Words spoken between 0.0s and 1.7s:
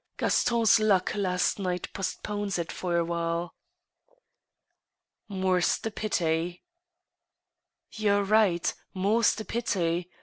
Gaston's luck last